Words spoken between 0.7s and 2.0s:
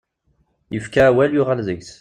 Yefka awal, yuɣal deg-s.